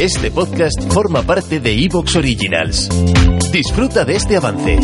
Este 0.00 0.30
podcast 0.30 0.92
forma 0.92 1.22
parte 1.22 1.58
de 1.60 1.72
Evox 1.72 2.16
Originals. 2.16 2.88
Disfruta 3.50 4.04
de 4.04 4.16
este 4.16 4.36
avance. 4.36 4.78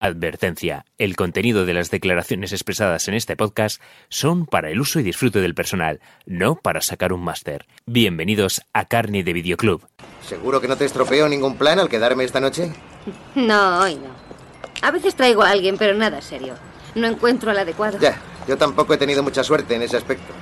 Advertencia. 0.00 0.84
El 0.98 1.16
contenido 1.16 1.66
de 1.66 1.74
las 1.74 1.90
declaraciones 1.90 2.52
expresadas 2.52 3.08
en 3.08 3.14
este 3.14 3.36
podcast 3.36 3.82
son 4.08 4.46
para 4.46 4.70
el 4.70 4.80
uso 4.80 5.00
y 5.00 5.02
disfrute 5.02 5.40
del 5.40 5.54
personal, 5.54 6.00
no 6.26 6.54
para 6.54 6.80
sacar 6.80 7.12
un 7.12 7.24
máster. 7.24 7.66
Bienvenidos 7.86 8.62
a 8.72 8.84
Carne 8.84 9.24
de 9.24 9.32
Videoclub. 9.32 9.82
¿Seguro 10.26 10.60
que 10.60 10.68
no 10.68 10.76
te 10.76 10.84
estropeo 10.84 11.28
ningún 11.28 11.56
plan 11.56 11.80
al 11.80 11.88
quedarme 11.88 12.24
esta 12.24 12.40
noche? 12.40 12.72
No, 13.34 13.80
hoy 13.80 13.94
no. 13.94 14.10
A 14.82 14.90
veces 14.90 15.14
traigo 15.14 15.42
a 15.42 15.50
alguien, 15.50 15.76
pero 15.78 15.94
nada 15.96 16.20
serio. 16.20 16.54
No 16.94 17.06
encuentro 17.06 17.50
al 17.50 17.58
adecuado. 17.58 17.98
Ya, 17.98 18.20
yo 18.46 18.56
tampoco 18.56 18.94
he 18.94 18.98
tenido 18.98 19.22
mucha 19.22 19.42
suerte 19.42 19.74
en 19.74 19.82
ese 19.82 19.96
aspecto. 19.96 20.32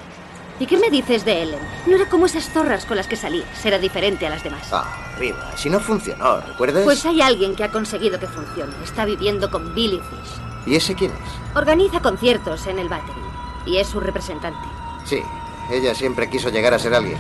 ¿Y 0.59 0.67
qué 0.67 0.79
me 0.79 0.91
dices 0.91 1.25
de 1.25 1.43
Ellen? 1.43 1.61
No 1.87 1.97
era 1.97 2.09
como 2.09 2.27
esas 2.27 2.49
zorras 2.51 2.87
con 2.87 2.97
las 2.97 3.07
que 3.07 3.17
salías, 3.17 3.65
era 3.65 3.79
diferente 3.79 4.27
a 4.27 4.31
las 4.31 4.43
demás. 4.43 4.67
Ah, 4.73 4.87
arriba. 5.15 5.53
Si 5.57 5.69
no 5.69 5.81
funcionó, 5.81 6.41
¿recuerdas? 6.41 6.85
Pues 6.85 7.05
hay 7.05 7.21
alguien 7.21 7.55
que 7.55 7.65
ha 7.65 7.71
conseguido 7.71 8.19
que 8.19 8.27
funcione. 8.27 8.73
Está 8.83 9.05
viviendo 9.05 9.51
con 9.51 9.75
Billy 9.75 9.99
Fish. 9.99 10.41
¿Y 10.67 10.77
ese 10.77 10.95
quién 10.95 11.11
es? 11.13 11.57
Organiza 11.57 12.01
conciertos 12.01 12.67
en 12.67 12.79
el 12.79 12.89
Battery 12.89 13.21
y 13.67 13.77
es 13.77 13.89
su 13.89 14.01
representante. 14.01 14.67
Sí, 15.05 15.23
ella 15.71 15.95
siempre 15.95 16.31
quiso 16.31 16.49
llegar 16.49 16.73
a 16.73 16.79
ser 16.79 16.95
alguien. 16.95 17.19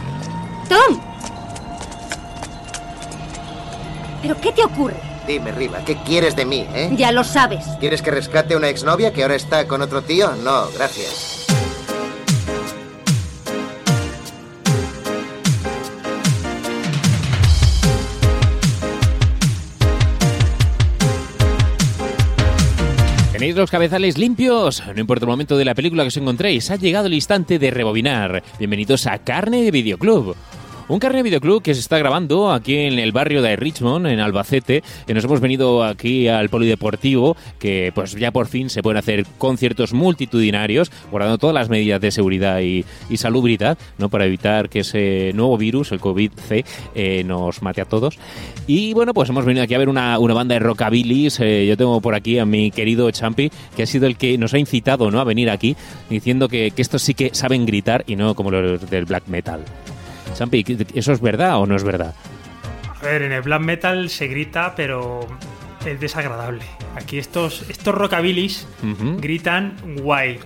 ¡Tom! 0.69 0.98
¿Pero 4.23 4.41
qué 4.41 4.50
te 4.53 4.64
ocurre? 4.64 5.00
Dime, 5.27 5.53
Riva, 5.53 5.80
¿qué 5.84 5.97
quieres 6.05 6.34
de 6.37 6.45
mí, 6.45 6.66
eh? 6.73 6.91
Ya 6.97 7.12
lo 7.12 7.23
sabes. 7.23 7.64
¿Quieres 7.80 8.00
que 8.00 8.11
rescate 8.11 8.55
a 8.55 8.56
una 8.56 8.69
exnovia 8.69 9.12
que 9.12 9.23
ahora 9.23 9.34
está 9.34 9.69
con 9.69 9.83
otro 9.83 10.03
tío? 10.03 10.33
No, 10.37 10.69
gracias. 10.75 11.36
¿Tenéis 23.47 23.61
los 23.61 23.70
cabezales 23.70 24.19
limpios? 24.19 24.83
No 24.92 25.00
importa 25.00 25.25
el 25.25 25.30
momento 25.30 25.56
de 25.56 25.64
la 25.64 25.77
película 25.77 26.02
que 26.02 26.08
os 26.08 26.16
encontréis, 26.16 26.69
ha 26.72 26.75
llegado 26.75 27.06
el 27.06 27.14
instante 27.14 27.61
de 27.61 27.70
rebobinar. 27.70 28.42
Bienvenidos 28.58 29.06
a 29.06 29.19
Carne 29.19 29.62
de 29.62 29.70
Videoclub. 29.70 30.34
Un 30.89 31.01
carne 31.01 31.17
de 31.17 31.25
videoclub 31.25 31.62
que 31.62 31.75
se 31.75 31.81
está 31.81 31.98
grabando 31.98 32.53
aquí 32.53 32.77
en 32.77 33.01
el 33.01 33.11
barrio 33.11 33.42
de 33.42 33.56
Richmond, 33.56 34.06
en 34.06 34.20
Albacete. 34.20 34.84
Nos 35.12 35.25
hemos 35.25 35.41
venido 35.41 35.83
aquí 35.83 36.28
al 36.28 36.48
polideportivo, 36.48 37.37
que 37.59 37.91
pues 37.93 38.12
ya 38.12 38.31
por 38.31 38.47
fin 38.47 38.70
se 38.70 38.84
pueden 38.84 38.98
hacer 38.98 39.27
conciertos 39.37 39.93
multitudinarios, 39.93 40.93
guardando 41.11 41.39
todas 41.39 41.55
las 41.55 41.69
medidas 41.69 42.01
de 42.01 42.12
seguridad 42.12 42.61
y, 42.61 42.84
y 43.11 43.17
salubridad, 43.17 43.77
¿no? 43.98 44.11
Para 44.11 44.27
evitar 44.27 44.69
que 44.69 44.81
ese 44.81 45.33
nuevo 45.34 45.59
virus, 45.59 45.91
el 45.91 45.98
COVID-C, 45.98 46.65
eh, 46.95 47.25
nos 47.25 47.62
mate 47.62 47.81
a 47.81 47.87
todos. 47.87 48.17
Y 48.69 48.95
bueno, 48.95 49.12
pues 49.12 49.28
hemos 49.28 49.45
venido 49.45 49.65
aquí 49.65 49.75
a 49.75 49.78
ver 49.78 49.89
una, 49.89 50.17
banda 50.19 50.55
de 50.55 50.61
rockabilis. 50.61 51.41
Eh, 51.41 51.67
yo 51.67 51.77
tengo 51.77 52.00
por 52.00 52.15
aquí 52.15 52.39
a 52.39 52.47
mi 52.47 52.71
querido 52.71 53.11
Champi, 53.11 53.50
que 53.75 53.83
ha 53.83 53.87
sido 53.87 54.06
el 54.06 54.17
que 54.17 54.39
nos 54.39 54.55
ha 54.55 54.59
incitado 54.59 55.11
¿no? 55.11 55.19
a 55.19 55.25
venir 55.25 55.50
aquí, 55.50 55.75
diciendo 56.09 56.48
que 56.48 56.73
estos 56.77 57.03
sí 57.03 57.15
que 57.15 57.34
saben 57.34 57.67
gritar 57.67 58.05
y 58.06 58.15
no 58.15 58.37
como 58.37 58.53
los 58.53 58.89
del 58.89 59.05
black 59.05 59.27
metal. 59.27 59.65
Champi, 60.37 60.65
¿eso 60.95 61.12
es 61.12 61.20
verdad 61.20 61.59
o 61.59 61.67
no 61.67 61.75
es 61.77 61.84
verdad? 61.84 62.15
A 63.01 63.05
ver, 63.05 63.23
en 63.23 63.33
el 63.33 63.42
black 63.42 63.61
metal 63.61 64.11
se 64.11 64.27
grita, 64.27 64.75
pero 64.77 65.20
es 65.84 65.98
desagradable. 66.01 66.62
Aquí 66.95 67.19
estos, 67.19 67.65
estos 67.69 67.95
rockabilis 67.95 68.67
gritan 69.19 69.77
guay. 70.03 70.39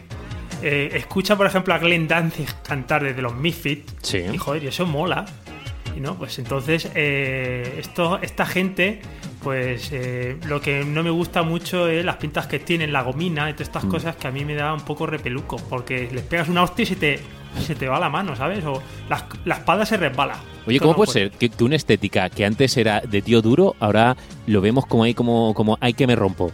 Eh, 0.63 0.91
escucha, 0.95 1.37
por 1.37 1.47
ejemplo, 1.47 1.73
a 1.75 1.79
Glenn 1.79 2.07
Danzig 2.07 2.49
cantar 2.63 3.03
desde 3.03 3.23
los 3.23 3.35
Misfits. 3.35 3.95
Sí. 4.03 4.19
Y 4.33 4.37
joder, 4.37 4.67
eso 4.67 4.85
mola. 4.87 5.25
Y 5.97 6.01
no, 6.01 6.17
pues 6.17 6.39
entonces, 6.39 6.91
eh, 6.95 7.77
esto, 7.79 8.19
esta 8.23 8.45
gente, 8.47 9.01
pues 9.43 9.89
eh, 9.93 10.37
lo 10.47 10.61
que 10.61 10.85
no 10.85 11.03
me 11.03 11.11
gusta 11.11 11.43
mucho 11.43 11.89
es 11.89 12.05
las 12.05 12.17
pintas 12.17 12.47
que 12.47 12.59
tienen, 12.59 12.93
la 12.93 13.03
gomina 13.03 13.49
y 13.49 13.55
todas 13.55 13.69
Mm. 13.69 13.71
estas 13.71 13.85
cosas 13.87 14.17
que 14.17 14.29
a 14.29 14.31
mí 14.31 14.45
me 14.45 14.55
da 14.55 14.73
un 14.75 14.83
poco 14.83 15.07
repeluco. 15.07 15.57
Porque 15.57 16.09
les 16.13 16.23
pegas 16.25 16.49
una 16.49 16.63
hostia 16.63 16.83
y 16.83 16.87
se 16.87 16.97
te, 16.97 17.21
se 17.59 17.75
te 17.75 17.89
va 17.89 17.99
la 17.99 18.09
mano, 18.09 18.37
¿sabes? 18.37 18.65
O 18.65 18.83
la, 19.09 19.25
la 19.45 19.57
espada 19.57 19.85
se 19.87 19.97
resbala. 19.97 20.37
Oye, 20.67 20.77
Esto 20.77 20.85
¿cómo 20.87 20.93
no 20.93 20.97
puede 20.97 21.13
ser 21.13 21.31
que, 21.33 21.49
que 21.49 21.65
una 21.65 21.77
estética 21.77 22.29
que 22.31 22.45
antes 22.45 22.77
era 22.77 23.01
de 23.01 23.23
tío 23.23 23.43
duro, 23.43 23.75
ahora 23.81 24.17
lo 24.47 24.61
vemos 24.61 24.87
como 24.87 25.05
ahí, 25.05 25.15
como, 25.15 25.55
como 25.55 25.79
ay 25.81 25.95
que 25.95 26.07
me 26.07 26.17
rompo? 26.17 26.53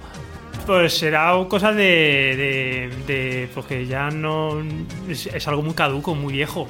Pues 0.66 0.98
será 0.98 1.32
cosa 1.48 1.70
de, 1.72 1.84
de, 1.86 2.90
de- 3.06 3.48
pues 3.54 3.66
que 3.66 3.86
ya 3.86 4.10
no 4.10 4.60
es, 5.08 5.26
es 5.26 5.46
algo 5.48 5.62
muy 5.62 5.74
caduco, 5.74 6.14
muy 6.14 6.32
viejo. 6.32 6.66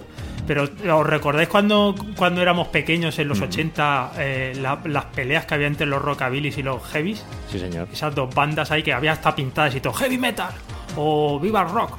Pero 0.47 0.65
¿os 0.65 1.07
recordáis 1.07 1.49
cuando, 1.49 1.95
cuando 2.15 2.41
éramos 2.41 2.69
pequeños 2.69 3.19
en 3.19 3.27
los 3.29 3.41
80 3.41 4.13
eh, 4.19 4.53
la- 4.61 4.79
las 4.85 5.07
peleas 5.07 5.45
que 5.47 5.55
había 5.55 5.67
entre 5.67 5.87
los 5.87 6.01
rockabilis 6.03 6.59
y 6.59 6.63
los 6.63 6.83
heavies? 6.85 7.25
Sí, 7.51 7.59
señor. 7.59 7.89
Esas 7.93 8.15
dos 8.15 8.33
bandas 8.35 8.71
ahí 8.71 8.83
que 8.83 8.93
había 8.93 9.13
hasta 9.13 9.35
pintadas 9.35 9.75
y 9.75 9.81
todo, 9.81 9.93
heavy 9.95 10.19
metal 10.19 10.51
o 10.97 11.41
viva 11.41 11.63
el 11.63 11.69
rock, 11.71 11.97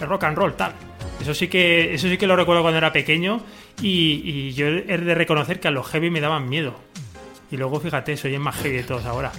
el 0.00 0.08
rock 0.08 0.24
and 0.24 0.36
roll, 0.36 0.54
tal. 0.54 0.72
Eso 1.20 1.34
sí 1.34 1.48
que, 1.48 1.94
eso 1.94 2.08
sí 2.08 2.16
que 2.16 2.26
lo 2.26 2.36
recuerdo 2.36 2.62
cuando 2.62 2.78
era 2.78 2.92
pequeño 2.92 3.40
y, 3.82 4.22
y 4.24 4.52
yo 4.54 4.66
he 4.68 4.98
de 4.98 5.14
reconocer 5.14 5.60
que 5.60 5.68
a 5.68 5.70
los 5.70 5.86
heavy 5.86 6.10
me 6.10 6.20
daban 6.20 6.48
miedo. 6.48 6.74
Y 7.50 7.56
luego 7.56 7.80
fíjate, 7.80 8.16
soy 8.16 8.34
el 8.34 8.40
más 8.40 8.56
heavy 8.56 8.76
de 8.76 8.82
todos 8.84 9.04
ahora. 9.04 9.32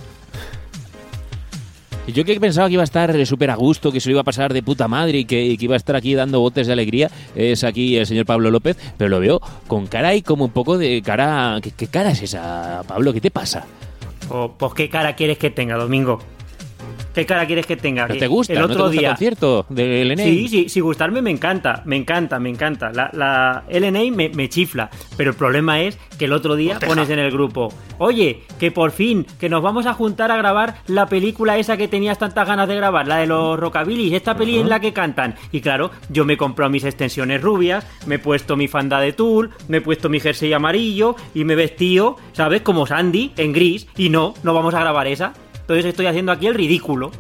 Yo 2.08 2.25
que 2.25 2.40
pensaba 2.40 2.68
que 2.68 2.74
iba 2.74 2.84
a 2.84 2.84
estar 2.84 3.25
súper 3.25 3.52
a 3.52 3.56
gusto, 3.56 3.91
que 3.91 4.02
se 4.02 4.09
lo 4.09 4.14
iba 4.14 4.22
a 4.22 4.25
pasar 4.25 4.53
de 4.53 4.64
puta 4.64 4.88
madre 4.88 5.20
y 5.20 5.25
que, 5.25 5.41
y 5.46 5.58
que 5.58 5.66
iba 5.66 5.75
a 5.75 5.78
estar 5.78 5.96
aquí 5.96 6.14
dando 6.14 6.40
botes 6.40 6.68
de 6.68 6.74
alegría, 6.74 7.09
es 7.36 7.64
aquí 7.64 7.96
el 7.96 8.06
señor 8.06 8.25
Pablo 8.25 8.52
López, 8.52 8.75
pero 8.97 9.09
lo 9.09 9.20
veo 9.20 9.40
con 9.68 9.88
cara 9.88 10.14
y 10.14 10.22
como 10.22 10.46
un 10.46 10.52
poco 10.52 10.78
de 10.78 11.02
cara... 11.02 11.59
¿Qué, 11.62 11.72
qué 11.72 11.88
cara 11.88 12.12
es 12.12 12.22
esa, 12.22 12.84
Pablo? 12.88 13.14
¿Qué 13.14 13.22
te 13.22 13.31
pasa? 13.31 13.66
O, 14.30 14.52
pues 14.58 14.74
qué 14.74 14.90
cara 14.90 15.16
quieres 15.16 15.38
que 15.38 15.52
tenga, 15.52 15.78
Domingo. 15.78 16.20
¿Qué 17.13 17.25
cara 17.25 17.45
quieres 17.45 17.66
que 17.66 17.75
tenga? 17.75 18.07
¿No 18.07 18.13
Que 18.13 18.19
te 18.19 18.27
gusta? 18.27 18.53
El 18.53 18.59
¿No 18.59 18.66
otro 18.66 18.75
te 18.77 18.81
gusta 18.83 18.94
el 18.95 18.99
día. 18.99 19.09
concierto 19.09 19.66
del 19.69 20.07
LNA? 20.09 20.23
Sí, 20.23 20.47
sí, 20.47 20.69
sí, 20.69 20.79
gustarme 20.79 21.22
me 21.22 21.29
encanta, 21.31 21.81
me 21.85 21.97
encanta, 21.97 22.39
me 22.39 22.49
encanta. 22.49 22.91
La, 22.94 23.09
la 23.13 23.63
LNA 23.69 24.16
me, 24.16 24.29
me 24.29 24.47
chifla, 24.47 24.89
pero 25.17 25.31
el 25.31 25.35
problema 25.35 25.81
es 25.81 25.97
que 26.17 26.25
el 26.25 26.33
otro 26.33 26.55
día 26.55 26.79
pones 26.79 27.09
en 27.09 27.19
el 27.19 27.31
grupo, 27.31 27.73
oye, 27.97 28.44
que 28.59 28.72
por 28.72 28.91
fin, 28.91 29.25
que 29.39 29.49
nos 29.49 29.61
vamos 29.61 29.85
a 29.88 29.94
juntar 29.94 30.31
a 30.31 30.38
grabar 30.38 30.75
la 30.88 31.07
película 31.07 31.57
esa 31.57 31.75
que 31.75 31.88
tenías 31.89 32.17
tantas 32.17 32.47
ganas 32.47 32.67
de 32.69 32.75
grabar, 32.77 33.07
la 33.07 33.17
de 33.17 33.28
los 33.28 33.59
rockabilis, 33.59 34.13
esta 34.13 34.35
peli 34.35 34.57
en 34.59 34.69
la 34.69 34.79
que 34.79 34.93
cantan. 34.93 35.35
Y 35.51 35.59
claro, 35.61 35.91
yo 36.09 36.23
me 36.23 36.33
he 36.33 36.38
comprado 36.38 36.72
mis 36.72 36.85
extensiones 36.85 37.41
rubias, 37.41 37.85
me 38.05 38.16
he 38.16 38.19
puesto 38.19 38.55
mi 38.55 38.67
fanda 38.67 38.99
de 39.01 39.11
tul, 39.13 39.49
me 39.67 39.78
he 39.78 39.81
puesto 39.81 40.07
mi 40.09 40.19
jersey 40.19 40.53
amarillo 40.53 41.16
y 41.33 41.43
me 41.43 41.53
he 41.53 41.57
vestido, 41.57 42.16
¿sabes? 42.31 42.61
Como 42.61 42.85
Sandy, 42.88 43.33
en 43.38 43.51
gris, 43.51 43.88
y 43.97 44.09
no, 44.09 44.33
no 44.43 44.53
vamos 44.53 44.73
a 44.75 44.79
grabar 44.79 45.07
esa. 45.07 45.33
Entonces 45.61 45.85
estoy 45.85 46.05
haciendo 46.07 46.31
aquí 46.31 46.47
el 46.47 46.55
ridículo. 46.55 47.11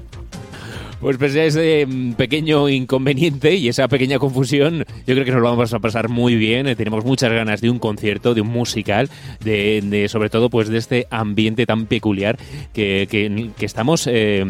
Pues 0.99 1.17
pese 1.17 1.41
a 1.41 1.45
ese 1.45 1.85
mm, 1.87 2.13
pequeño 2.13 2.69
inconveniente 2.69 3.55
y 3.55 3.67
esa 3.69 3.87
pequeña 3.87 4.19
confusión, 4.19 4.85
yo 5.07 5.15
creo 5.15 5.25
que 5.25 5.31
nos 5.31 5.41
lo 5.41 5.49
vamos 5.49 5.73
a 5.73 5.79
pasar 5.79 6.09
muy 6.09 6.35
bien. 6.35 6.67
Eh, 6.67 6.75
Tenemos 6.75 7.03
muchas 7.05 7.31
ganas 7.31 7.59
de 7.59 7.71
un 7.71 7.79
concierto, 7.79 8.35
de 8.35 8.41
un 8.41 8.49
musical, 8.49 9.09
de, 9.43 10.05
sobre 10.09 10.29
todo 10.29 10.51
pues 10.51 10.67
de 10.69 10.77
este 10.77 11.07
ambiente 11.09 11.65
tan 11.65 11.87
peculiar 11.87 12.37
que, 12.73 13.07
que- 13.09 13.49
que 13.57 13.65
estamos... 13.65 14.05
eh, 14.07 14.45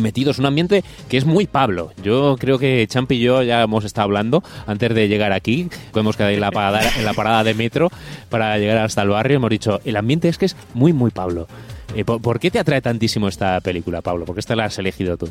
metidos 0.00 0.40
un 0.40 0.46
ambiente 0.46 0.82
que 1.08 1.16
es 1.16 1.24
muy 1.24 1.46
Pablo. 1.46 1.92
Yo 2.02 2.34
creo 2.40 2.58
que 2.58 2.84
Champi 2.88 3.14
y 3.14 3.20
yo 3.20 3.44
ya 3.44 3.62
hemos 3.62 3.84
estado 3.84 4.06
hablando 4.06 4.42
antes 4.66 4.92
de 4.92 5.06
llegar 5.06 5.30
aquí. 5.30 5.68
Hemos 5.94 6.16
quedado 6.16 6.32
en 6.32 6.40
la 6.40 6.48
en 6.98 7.04
la 7.04 7.12
parada 7.14 7.44
de 7.44 7.54
metro 7.54 7.90
para 8.28 8.58
llegar 8.58 8.78
hasta 8.78 9.02
el 9.02 9.10
barrio. 9.10 9.36
Hemos 9.36 9.50
dicho, 9.50 9.80
el 9.84 9.94
ambiente 9.96 10.28
es 10.28 10.36
que 10.36 10.46
es 10.46 10.56
muy, 10.74 10.92
muy 10.92 11.12
Pablo. 11.12 11.46
Eh, 11.94 12.04
¿por, 12.04 12.40
qué 12.40 12.50
te 12.50 12.58
atrae 12.58 12.80
tantísimo 12.80 13.28
esta 13.28 13.60
película, 13.60 14.02
Pablo? 14.02 14.24
¿Por 14.24 14.34
qué 14.34 14.40
esta 14.40 14.56
la 14.56 14.64
has 14.64 14.78
elegido 14.78 15.16
tú? 15.16 15.28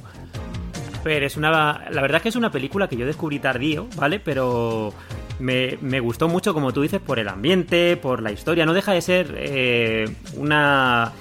Pero 1.04 1.26
es 1.26 1.36
una. 1.36 1.86
La 1.90 2.02
verdad 2.02 2.18
es 2.18 2.24
que 2.24 2.30
es 2.30 2.36
una 2.36 2.52
película 2.52 2.88
que 2.88 2.96
yo 2.96 3.06
descubrí 3.06 3.40
tardío, 3.40 3.88
¿vale? 3.98 4.20
Pero 4.20 4.94
me, 5.40 5.78
me 5.82 6.00
gustó 6.00 6.30
mucho, 6.30 6.54
como 6.54 6.72
tú 6.72 6.82
dices, 6.82 7.02
por 7.02 7.20
el 7.20 7.28
ambiente, 7.28 7.98
por 7.98 8.22
la 8.22 8.32
historia. 8.32 8.66
No 8.66 8.74
deja 8.74 8.94
de 8.94 9.02
ser 9.02 9.36
eh, 9.38 10.16
una. 10.38 11.12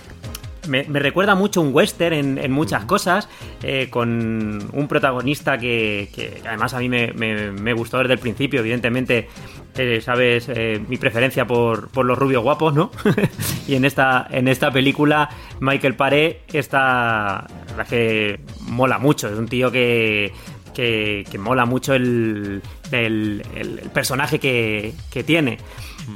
Me, 0.69 0.85
me 0.85 1.00
recuerda 1.00 1.35
mucho 1.35 1.61
un 1.61 1.75
western 1.75 2.14
en, 2.14 2.38
en 2.38 2.53
muchas 2.53 2.85
cosas, 2.85 3.29
eh, 3.62 3.88
con 3.91 4.69
un 4.73 4.88
protagonista 4.88 5.59
que, 5.59 6.09
que 6.14 6.41
además 6.47 6.73
a 6.75 6.79
mí 6.79 6.88
me, 6.88 7.12
me- 7.12 7.50
me 7.50 7.73
gustó 7.73 7.99
desde 7.99 8.12
el 8.12 8.19
principio, 8.20 8.61
evidentemente, 8.61 9.29
eh, 9.76 10.00
sabes 10.00 10.49
eh, 10.49 10.81
mi 10.88 10.99
preferencia 10.99 11.47
por, 11.47 11.88
por 11.88 12.06
los 12.06 12.17
rubios 12.17 12.43
guapos, 12.44 12.75
¿no? 12.75 12.91
y 13.67 13.75
en 13.75 13.85
esta, 13.85 14.26
en 14.31 14.47
esta 14.47 14.70
película 14.70 15.29
Michael 15.61 15.94
Paré 15.97 16.43
está, 16.53 17.47
la 17.72 17.76
verdad 17.78 17.90
que 17.90 18.40
mola 18.60 18.98
mucho, 18.98 19.28
es 19.28 19.38
un 19.38 19.48
tío 19.48 19.70
que, 19.72 20.32
que, 20.74 21.24
que 21.30 21.38
mola 21.38 21.64
mucho 21.64 21.94
el, 21.94 22.60
el- 22.90 23.42
el- 23.56 23.78
el 23.78 23.90
personaje 23.90 24.38
que, 24.38 24.92
que 25.10 25.24
tiene. 25.24 25.58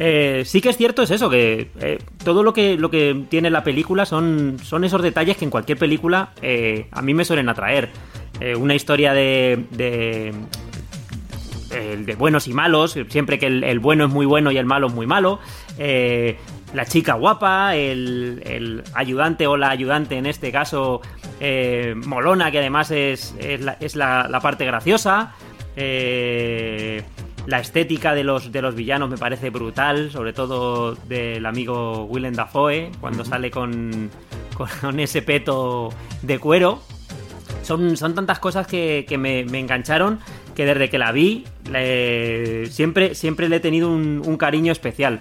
Eh, 0.01 0.43
sí 0.45 0.61
que 0.61 0.71
es 0.71 0.77
cierto 0.77 1.03
es 1.03 1.11
eso, 1.13 1.31
que 1.31 1.71
eh, 1.81 1.99
todo 2.25 2.43
lo 2.43 2.53
que, 2.53 2.77
lo 2.77 2.91
que 2.91 3.25
tiene 3.29 3.51
la 3.51 3.63
película 3.65 4.05
son, 4.05 4.59
son 4.63 4.85
esos 4.85 5.01
detalles 5.03 5.37
que 5.37 5.45
en 5.45 5.51
cualquier 5.51 5.79
película 5.79 6.31
eh, 6.43 6.89
a 6.91 7.03
mí 7.03 7.15
me 7.15 7.25
suelen 7.25 7.49
atraer. 7.49 7.91
Una 8.59 8.75
historia 8.75 9.15
de, 9.15 9.65
de- 9.71 10.35
el 11.71 12.07
de 12.07 12.15
buenos 12.15 12.47
y 12.49 12.53
malos, 12.53 12.97
siempre 13.09 13.39
que 13.39 13.47
el, 13.47 13.81
bueno 13.81 14.05
es 14.05 14.11
muy 14.11 14.27
bueno 14.27 14.51
y 14.51 14.59
el 14.59 14.67
malo 14.67 14.87
es 14.89 14.93
muy 14.93 15.07
malo. 15.07 15.41
Eh, 15.79 16.37
la 16.75 16.85
chica 16.85 17.15
guapa, 17.15 17.77
el, 17.77 18.83
ayudante 18.95 19.47
o 19.47 19.57
la 19.57 19.71
ayudante 19.71 20.17
en 20.17 20.27
este 20.27 20.53
caso, 20.53 21.01
eh, 21.41 21.95
molona, 21.97 22.51
que 22.51 22.59
además 22.59 22.91
es, 22.91 23.35
es, 23.39 23.97
la, 23.97 24.39
parte 24.43 24.65
graciosa. 24.65 25.35
Eh, 25.77 27.03
la 27.47 27.61
estética 27.61 28.15
de 28.15 28.25
los, 28.25 28.51
de 28.51 28.63
los 28.63 28.75
villanos 28.75 29.09
me 29.11 29.19
parece 29.19 29.51
brutal, 29.51 30.11
sobre 30.11 30.33
todo 30.33 30.95
del 30.95 31.45
amigo 31.47 32.05
Willem 32.05 32.35
Dafoe, 32.35 32.91
cuando 33.01 33.25
sale 33.25 33.51
con, 33.51 34.11
con 34.57 35.01
ese 35.01 35.23
peto 35.23 35.91
de 36.23 36.39
cuero. 36.39 36.83
Son, 37.63 37.97
son 37.97 38.15
tantas 38.15 38.39
cosas 38.39 38.67
que, 38.67 39.05
me, 39.19 39.41
engancharon 39.41 40.21
que 40.55 40.65
desde 40.65 40.89
que 40.89 40.99
la 40.99 41.11
vi 41.11 41.45
siempre, 42.71 43.17
siempre 43.17 43.49
le 43.49 43.57
he 43.57 43.61
tenido 43.61 43.91
un, 43.91 44.37
cariño 44.37 44.71
especial. 44.71 45.21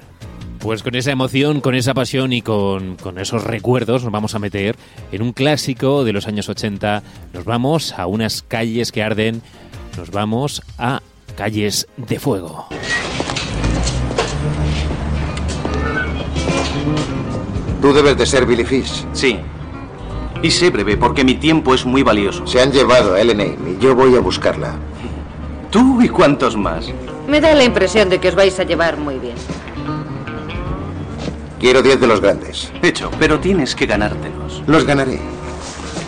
Pues 0.66 0.82
con 0.82 0.96
esa 0.96 1.12
emoción, 1.12 1.62
con 1.62 1.76
esa 1.76 1.94
pasión 1.94 2.34
y 2.34 2.42
con, 2.42 2.98
esos 3.18 3.44
recuerdos 3.44 4.04
nos 4.04 4.12
vamos 4.12 4.34
a 4.34 4.40
meter 4.40 4.76
en 5.12 5.22
un 5.22 5.32
clásico 5.32 6.04
de 6.04 6.12
los 6.12 6.26
años 6.26 6.50
80. 6.50 7.04
Nos 7.34 7.46
vamos 7.46 7.94
a 7.96 8.08
unas 8.08 8.42
calles 8.42 8.92
que 8.92 9.04
arden, 9.04 9.44
nos 9.96 10.10
vamos 10.10 10.64
a 10.80 11.04
calles 11.38 11.88
de 11.98 12.18
fuego. 12.18 12.68
Tú 17.80 17.94
debes 17.94 18.18
de 18.18 18.26
ser 18.26 18.48
Billy 18.48 18.66
Fish. 18.66 19.06
Sí. 19.14 19.38
Y 20.42 20.50
sé 20.50 20.72
breve 20.72 20.98
porque 20.98 21.24
mi 21.24 21.36
tiempo 21.36 21.76
es 21.76 21.86
muy 21.86 22.02
valioso. 22.02 22.48
Se 22.48 22.60
han 22.60 22.72
llevado 22.72 23.14
a 23.14 23.22
Ellen 23.22 23.56
y 23.70 23.84
yo 23.84 23.94
voy 23.94 24.16
a 24.16 24.20
buscarla. 24.20 24.74
¿Tú 25.70 26.02
y 26.02 26.10
cuántos 26.10 26.58
más? 26.58 26.92
Me 27.28 27.40
da 27.40 27.54
la 27.54 27.66
impresión 27.66 28.10
de 28.10 28.20
que 28.20 28.30
os 28.30 28.36
vais 28.36 28.60
a 28.60 28.64
llevar 28.64 28.98
muy 28.98 29.20
bien. 29.20 29.36
Quiero 31.60 31.82
diez 31.82 32.00
de 32.00 32.08
los 32.08 32.22
grandes. 32.22 32.72
Hecho, 32.82 33.10
pero 33.18 33.40
tienes 33.40 33.76
que 33.76 33.86
ganártelos. 33.86 34.62
Los 34.68 34.86
ganaré. 34.86 35.20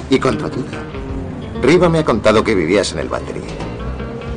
Y 0.10 0.20
con 0.20 0.38
tu 0.38 0.46
ayuda. 0.46 0.84
Riva 1.62 1.90
me 1.90 2.00
ha 2.00 2.06
contado 2.06 2.44
que 2.44 2.54
vivías 2.54 2.92
en 2.92 3.00
el 3.00 3.10
banderín. 3.10 3.44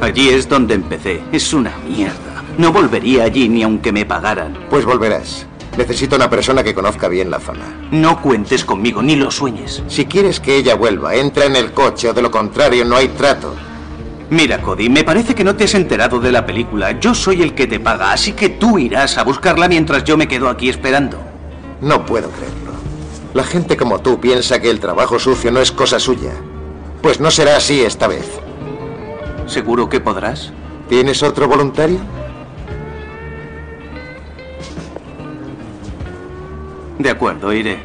Allí 0.00 0.28
es 0.30 0.48
donde 0.48 0.74
empecé. 0.74 1.22
Es 1.32 1.52
una 1.52 1.76
mierda. 1.86 2.42
No 2.58 2.72
volvería 2.72 3.24
allí 3.24 3.48
ni 3.48 3.62
aunque 3.62 3.92
me 3.92 4.06
pagaran. 4.06 4.56
Pues 4.70 4.84
volverás. 4.84 5.46
Necesito 5.76 6.16
una 6.16 6.30
persona 6.30 6.62
que 6.64 6.74
conozca 6.74 7.08
bien 7.08 7.30
la 7.30 7.40
zona. 7.40 7.88
No 7.90 8.20
cuentes 8.20 8.64
conmigo, 8.64 9.02
ni 9.02 9.16
lo 9.16 9.30
sueñes. 9.30 9.82
Si 9.88 10.06
quieres 10.06 10.40
que 10.40 10.56
ella 10.56 10.74
vuelva, 10.74 11.14
entra 11.14 11.44
en 11.44 11.56
el 11.56 11.72
coche 11.72 12.08
o 12.08 12.12
de 12.12 12.22
lo 12.22 12.30
contrario 12.30 12.84
no 12.84 12.96
hay 12.96 13.08
trato. 13.08 13.54
Mira, 14.30 14.62
Cody, 14.62 14.88
me 14.88 15.02
parece 15.02 15.34
que 15.34 15.42
no 15.42 15.56
te 15.56 15.64
has 15.64 15.74
enterado 15.74 16.20
de 16.20 16.30
la 16.30 16.46
película. 16.46 16.92
Yo 17.00 17.14
soy 17.16 17.42
el 17.42 17.52
que 17.52 17.66
te 17.66 17.80
paga, 17.80 18.12
así 18.12 18.32
que 18.32 18.48
tú 18.48 18.78
irás 18.78 19.18
a 19.18 19.24
buscarla 19.24 19.66
mientras 19.66 20.04
yo 20.04 20.16
me 20.16 20.28
quedo 20.28 20.48
aquí 20.48 20.68
esperando. 20.68 21.18
No 21.80 22.06
puedo 22.06 22.30
creerlo. 22.30 22.70
La 23.34 23.42
gente 23.42 23.76
como 23.76 23.98
tú 23.98 24.20
piensa 24.20 24.60
que 24.60 24.70
el 24.70 24.78
trabajo 24.78 25.18
sucio 25.18 25.50
no 25.50 25.60
es 25.60 25.72
cosa 25.72 25.98
suya. 25.98 26.30
Pues 27.02 27.18
no 27.18 27.32
será 27.32 27.56
así 27.56 27.80
esta 27.80 28.06
vez. 28.06 28.38
¿Seguro 29.46 29.88
que 29.88 29.98
podrás? 29.98 30.52
¿Tienes 30.88 31.24
otro 31.24 31.48
voluntario? 31.48 31.98
De 37.00 37.10
acuerdo, 37.10 37.52
iré. 37.52 37.80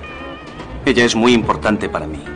Ella 0.86 1.06
es 1.06 1.16
muy 1.16 1.34
importante 1.34 1.90
para 1.90 2.06
mí. 2.06 2.35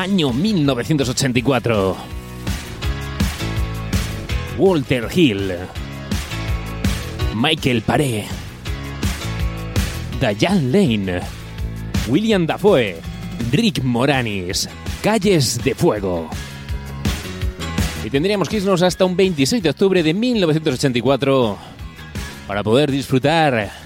Año 0.00 0.32
1984. 0.32 1.96
Walter 4.56 5.08
Hill. 5.14 5.52
Michael 7.34 7.82
Paré. 7.82 8.24
Diane 10.18 10.72
Lane. 10.72 11.20
William 12.08 12.46
Dafoe. 12.46 12.96
Rick 13.52 13.82
Moranis. 13.82 14.70
Calles 15.02 15.62
de 15.62 15.74
Fuego. 15.74 16.30
Y 18.02 18.08
tendríamos 18.08 18.48
que 18.48 18.56
irnos 18.56 18.80
hasta 18.80 19.04
un 19.04 19.14
26 19.14 19.62
de 19.62 19.68
octubre 19.68 20.02
de 20.02 20.14
1984 20.14 21.58
para 22.46 22.62
poder 22.62 22.90
disfrutar 22.90 23.79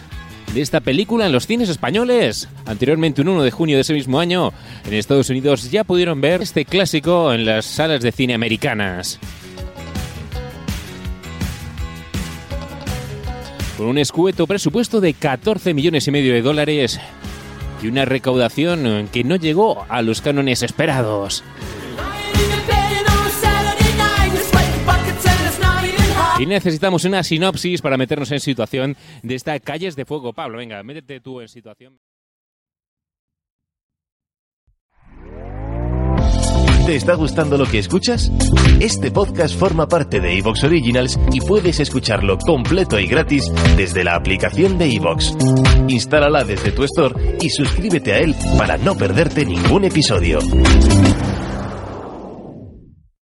de 0.53 0.61
esta 0.61 0.81
película 0.81 1.27
en 1.27 1.33
los 1.33 1.47
cines 1.47 1.69
españoles. 1.69 2.49
Anteriormente, 2.67 3.23
un 3.23 3.29
1 3.29 3.43
de 3.43 3.51
junio 3.51 3.77
de 3.77 3.83
ese 3.83 3.95
mismo 3.95 4.21
año, 4.21 4.53
en 4.87 4.95
Estados 4.95 5.31
Unidos 5.31 5.71
ya 5.71 5.85
pudieron 5.85 6.21
ver 6.21 6.43
este 6.43 6.65
clásico 6.65 7.33
en 7.33 7.47
las 7.47 7.65
salas 7.65 8.03
de 8.03 8.13
cine 8.13 8.35
americanas. 8.35 9.19
Con 13.77 13.87
un 13.87 13.99
escueto 13.99 14.47
presupuesto 14.47 15.01
de 15.01 15.15
14 15.15 15.75
millones 15.75 16.07
y 16.07 16.11
medio 16.13 16.33
de 16.33 16.43
dólares 16.43 17.01
y 17.83 17.89
una 17.89 18.05
recaudación 18.05 19.09
que 19.13 19.25
no 19.25 19.37
llegó 19.37 19.85
a 19.89 20.03
los 20.03 20.21
cánones 20.21 20.63
esperados. 20.63 21.43
Y 26.39 26.47
necesitamos 26.47 27.05
una 27.05 27.23
sinopsis 27.23 27.81
para 27.81 27.97
meternos 27.97 28.33
en 28.33 28.41
situación 28.41 28.97
de 29.23 29.35
esta 29.35 29.59
Calles 29.61 29.95
de 29.95 30.05
Fuego. 30.05 30.33
Pablo, 30.33 30.59
venga, 30.59 30.83
métete 30.83 31.21
tú 31.21 31.41
en 31.41 31.49
situación. 31.49 31.99
¿Te 36.87 36.97
está 36.97 37.15
gustando 37.15 37.57
lo 37.57 37.65
que 37.65 37.79
escuchas? 37.79 38.31
Este 38.79 39.11
podcast 39.11 39.59
forma 39.59 39.89
parte 39.89 40.21
de 40.21 40.37
Evox 40.37 40.65
Originals 40.65 41.19
y 41.33 41.41
puedes 41.41 41.81
escucharlo 41.81 42.37
completo 42.37 42.99
y 42.99 43.07
gratis 43.07 43.51
desde 43.75 44.05
la 44.05 44.17
aplicación 44.17 44.77
de 44.77 44.95
Evox. 44.95 45.35
Instálala 45.89 46.45
desde 46.45 46.73
tu 46.73 46.85
store 46.85 47.39
y 47.41 47.49
suscríbete 47.49 48.13
a 48.13 48.19
él 48.19 48.35
para 48.59 48.77
no 48.77 48.97
perderte 48.97 49.47
ningún 49.47 49.85
episodio. 49.85 50.41